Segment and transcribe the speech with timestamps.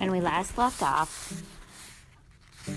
[0.00, 1.42] When we last left off,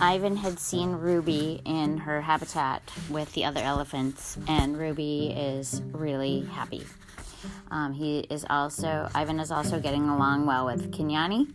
[0.02, 6.42] Ivan had seen Ruby in her habitat with the other elephants, and Ruby is really
[6.42, 6.86] happy.
[7.72, 11.50] Um, he is also, Ivan is also getting along well with Kinyani,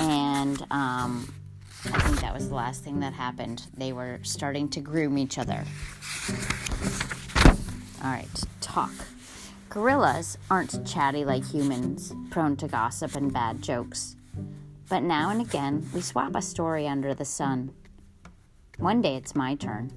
[0.00, 1.32] and um,
[1.86, 3.68] I think that was the last thing that happened.
[3.74, 5.64] They were starting to groom each other.
[8.04, 8.92] All right, talk.
[9.70, 14.16] Gorillas aren't chatty like humans, prone to gossip and bad jokes.
[14.90, 17.72] But now and again, we swap a story under the sun.
[18.76, 19.92] One day it's my turn.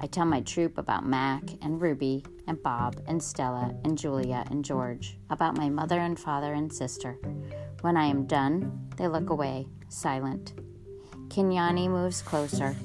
[0.00, 4.64] I tell my troop about Mack and Ruby and Bob and Stella and Julia and
[4.64, 7.18] George, about my mother and father and sister.
[7.80, 10.54] When I am done, they look away, silent.
[11.26, 12.76] Kinyani moves closer.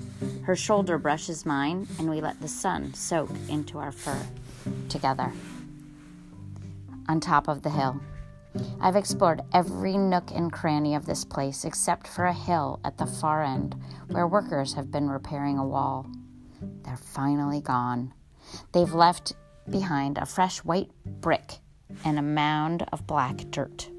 [0.42, 4.20] Her shoulder brushes mine, and we let the sun soak into our fur
[4.90, 5.32] together.
[7.08, 8.02] On top of the hill.
[8.80, 13.06] I've explored every nook and cranny of this place except for a hill at the
[13.06, 13.76] far end
[14.08, 16.10] where workers have been repairing a wall.
[16.84, 18.14] They're finally gone.
[18.74, 19.34] They've left
[19.70, 21.60] behind a fresh white brick
[22.04, 23.90] and a mound of black dirt.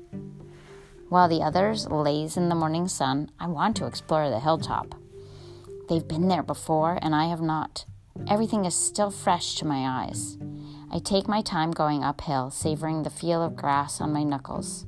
[1.09, 4.95] While the others laze in the morning sun, I want to explore the hilltop.
[5.89, 7.85] They've been there before, and I have not.
[8.27, 10.39] Everything is still fresh to my eyes.
[10.95, 14.85] I take my time going uphill, savoring the feel of grass on my knuckles.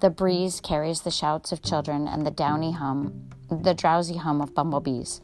[0.00, 4.54] The breeze carries the shouts of children and the downy hum, the drowsy hum of
[4.54, 5.20] bumblebees.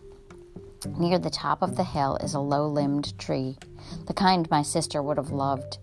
[0.99, 3.57] Near the top of the hill is a low limbed tree,
[4.09, 5.79] the kind my sister would have loved.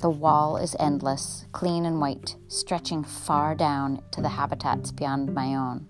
[0.00, 5.54] The wall is endless, clean and white, stretching far down to the habitats beyond my
[5.54, 5.86] own.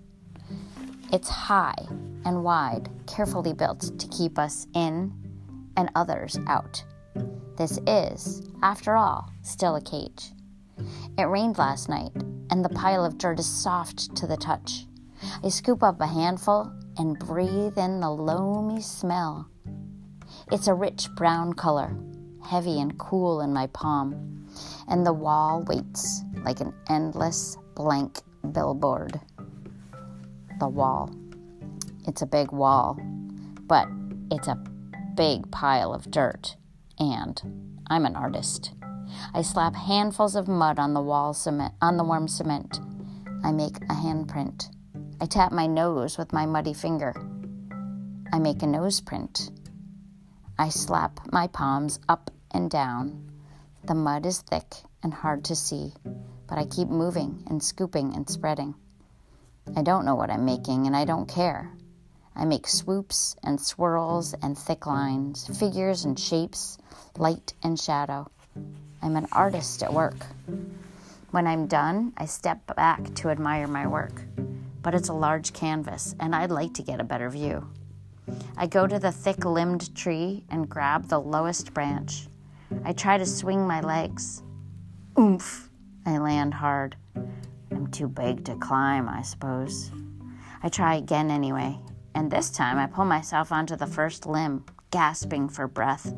[1.14, 1.86] It's high
[2.26, 5.14] and wide, carefully built to keep us in
[5.78, 6.84] and others out.
[7.56, 10.32] This is, after all, still a cage.
[11.16, 12.12] It rained last night,
[12.50, 14.84] and the pile of dirt is soft to the touch.
[15.42, 19.48] I scoop up a handful and breathe in the loamy smell.
[20.52, 21.96] It's a rich brown color,
[22.44, 24.46] heavy and cool in my palm,
[24.86, 28.20] and the wall waits like an endless blank
[28.52, 29.18] billboard.
[30.60, 31.10] The wall.
[32.06, 33.00] It's a big wall,
[33.66, 33.88] but
[34.30, 34.62] it's a
[35.16, 36.56] big pile of dirt
[36.98, 37.40] and
[37.88, 38.72] I'm an artist.
[39.34, 42.80] I slap handfuls of mud on the wall cement on the warm cement.
[43.44, 44.68] I make a handprint.
[45.20, 47.14] I tap my nose with my muddy finger.
[48.32, 49.50] I make a nose print.
[50.58, 53.30] I slap my palms up and down.
[53.84, 55.92] The mud is thick and hard to see,
[56.48, 58.74] but I keep moving and scooping and spreading.
[59.76, 61.72] I don't know what I'm making and I don't care.
[62.38, 66.76] I make swoops and swirls and thick lines, figures and shapes,
[67.16, 68.30] light and shadow.
[69.00, 70.16] I'm an artist at work.
[71.30, 74.22] When I'm done, I step back to admire my work.
[74.82, 77.68] But it's a large canvas, and I'd like to get a better view.
[78.56, 82.28] I go to the thick limbed tree and grab the lowest branch.
[82.84, 84.42] I try to swing my legs.
[85.18, 85.70] Oomph!
[86.04, 86.96] I land hard.
[87.70, 89.90] I'm too big to climb, I suppose.
[90.62, 91.78] I try again anyway,
[92.16, 96.14] and this time I pull myself onto the first limb, gasping for breath.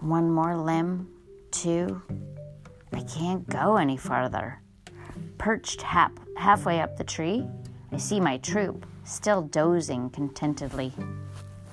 [0.00, 1.08] One more limb,
[1.50, 2.02] two.
[2.92, 4.60] I can't go any farther.
[5.38, 7.48] Perched half, halfway up the tree,
[7.90, 10.92] I see my troop, still dozing contentedly.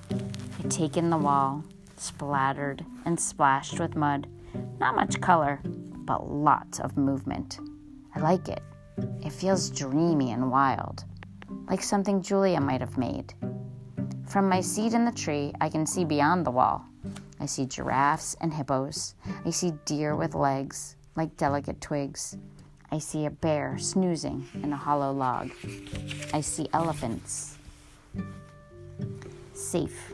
[0.10, 1.66] I take in the wall,
[1.98, 4.28] splattered and splashed with mud.
[4.80, 7.60] Not much color, but lots of movement.
[8.16, 8.64] I like it.
[9.26, 11.04] It feels dreamy and wild
[11.70, 13.34] like something Julia might have made.
[14.28, 16.86] From my seat in the tree, I can see beyond the wall.
[17.40, 19.16] I see giraffes and hippos.
[19.46, 22.38] I see deer with legs, like delicate twigs.
[22.92, 25.52] I see a bear snoozing in a hollow log.
[26.34, 27.58] I see elephants.
[29.54, 30.14] Safe.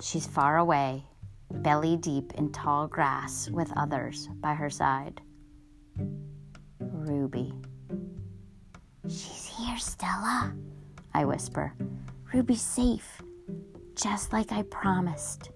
[0.00, 1.04] She's far away,
[1.50, 5.20] belly deep in tall grass with others by her side.
[6.80, 7.52] Ruby.
[9.08, 10.54] She's here, Stella,
[11.12, 11.74] I whisper.
[12.32, 13.20] Ruby's safe,
[13.94, 15.50] just like I promised.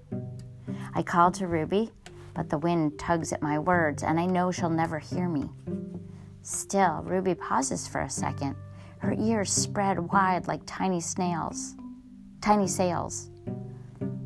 [0.95, 1.91] I call to Ruby,
[2.35, 5.49] but the wind tugs at my words, and I know she'll never hear me.
[6.43, 8.57] Still, Ruby pauses for a second,
[8.99, 11.75] her ears spread wide like tiny snails,
[12.43, 13.31] tiny sails.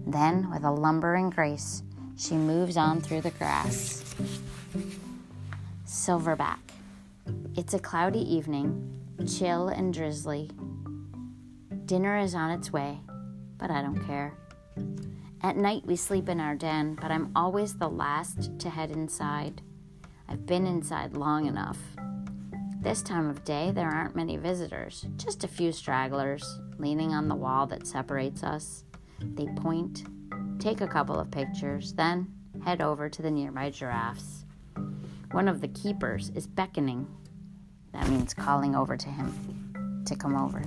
[0.06, 1.84] Then, with a lumbering grace,
[2.16, 4.02] she moves on through the grass.
[5.86, 6.58] Silverback.
[7.56, 10.50] It's a cloudy evening, chill and drizzly.
[11.86, 13.00] Dinner is on its way,
[13.56, 14.34] but I don't care.
[15.42, 19.62] At night, we sleep in our den, but I'm always the last to head inside.
[20.28, 21.78] I've been inside long enough.
[22.80, 27.34] This time of day, there aren't many visitors, just a few stragglers leaning on the
[27.34, 28.84] wall that separates us.
[29.20, 30.04] They point,
[30.60, 32.32] take a couple of pictures, then
[32.64, 34.44] head over to the nearby giraffes.
[35.32, 37.06] One of the keepers is beckoning.
[37.98, 40.62] That means calling over to him to come over.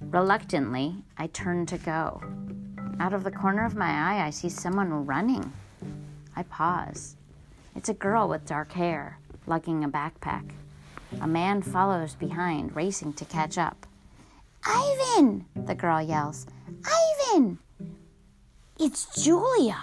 [0.00, 2.22] Reluctantly, I turn to go.
[2.98, 5.52] Out of the corner of my eye, I see someone running.
[6.34, 7.16] I pause.
[7.74, 10.52] It's a girl with dark hair, lugging a backpack.
[11.20, 13.86] A man follows behind, racing to catch up.
[14.64, 15.44] Ivan!
[15.54, 16.46] The girl yells.
[16.86, 17.58] Ivan!
[18.78, 19.78] It's Julia!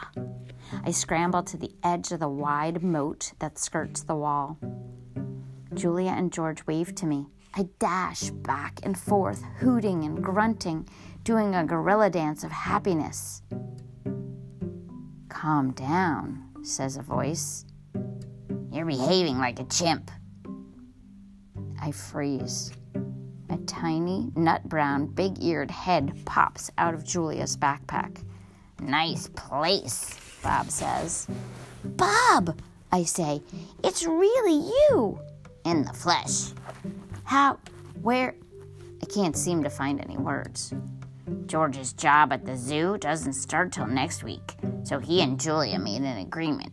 [0.84, 4.58] I scramble to the edge of the wide moat that skirts the wall.
[5.76, 7.28] Julia and George wave to me.
[7.56, 10.88] I dash back and forth, hooting and grunting,
[11.24, 13.42] doing a gorilla dance of happiness.
[15.30, 17.66] Calm down, says a voice.
[18.72, 20.10] You're behaving like a chimp.
[21.82, 22.72] I freeze.
[23.50, 28.24] A tiny, nut brown, big eared head pops out of Julia's backpack.
[28.80, 31.28] Nice place, Bob says.
[31.84, 32.58] Bob,
[32.92, 33.42] I say,
[33.84, 35.20] it's really you.
[35.66, 36.52] In the flesh.
[37.24, 37.60] How?
[38.02, 38.36] Where?
[39.02, 40.74] I can't seem to find any words.
[41.46, 46.02] George's job at the zoo doesn't start till next week, so he and Julia made
[46.02, 46.72] an agreement.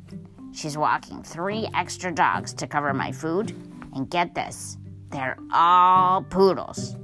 [0.53, 3.55] She's walking three extra dogs to cover my food,
[3.95, 4.77] and get this,
[5.11, 6.97] they're all poodles.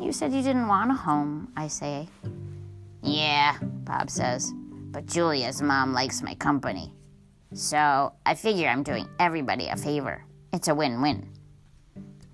[0.00, 2.08] You said you didn't want a home, I say.
[3.02, 6.92] Yeah, Bob says, but Julia's mom likes my company.
[7.52, 10.24] So I figure I'm doing everybody a favor.
[10.54, 11.28] It's a win win.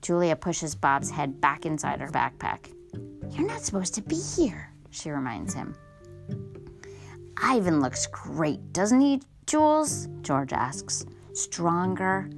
[0.03, 2.71] Julia pushes Bob's head back inside her backpack.
[3.31, 5.75] You're not supposed to be here, she reminds him.
[7.43, 10.07] Ivan looks great, doesn't he, Jules?
[10.21, 11.07] George asks.
[11.33, 12.29] Stronger,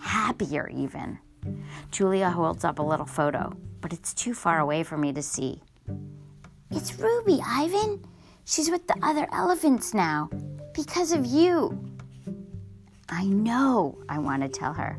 [0.00, 1.16] happier, even.
[1.92, 5.62] Julia holds up a little photo, but it's too far away for me to see.
[6.72, 8.04] It's Ruby, Ivan.
[8.46, 10.28] She's with the other elephants now
[10.74, 11.80] because of you.
[13.08, 14.98] I know, I want to tell her.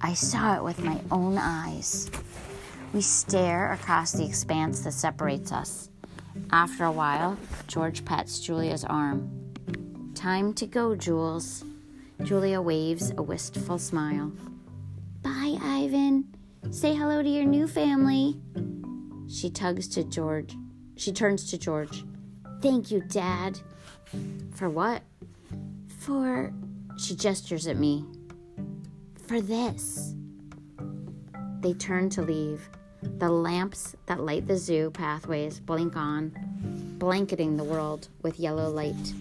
[0.00, 2.10] I saw it with my own eyes.
[2.92, 5.90] We stare across the expanse that separates us.
[6.52, 7.36] After a while,
[7.66, 9.52] George pats Julia's arm.
[10.14, 11.64] Time to go, Jules.
[12.22, 14.32] Julia waves a wistful smile.
[15.22, 16.28] Bye, Ivan.
[16.70, 18.40] Say hello to your new family.
[19.28, 20.54] She tugs to George.
[20.96, 22.04] She turns to George.
[22.62, 23.60] Thank you, Dad.
[24.54, 25.02] For what?
[26.00, 26.52] For.
[26.96, 28.04] She gestures at me
[29.28, 30.14] for this.
[31.60, 32.66] They turn to leave.
[33.18, 36.32] The lamps that light the zoo pathways blink on,
[36.98, 39.12] blanketing the world with yellow light.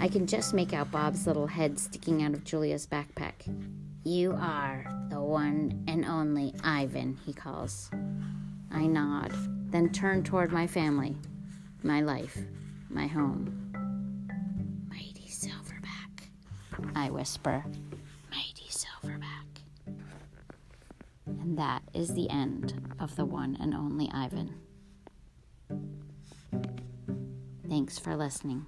[0.00, 3.46] I can just make out Bob's little head sticking out of Julia's backpack.
[4.04, 7.88] You are the one and only Ivan, he calls.
[8.72, 9.32] I nod,
[9.70, 11.16] then turn toward my family,
[11.82, 12.36] my life,
[12.90, 13.72] my home.
[14.90, 16.28] Mighty Silverback,
[16.94, 17.64] I whisper.
[21.56, 24.56] And that is the end of the one and only Ivan.
[27.66, 28.66] Thanks for listening.